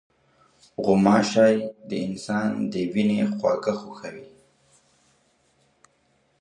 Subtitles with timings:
[0.83, 1.53] غوماشې
[1.89, 4.27] د انسان د وینې خواږه خوښوي.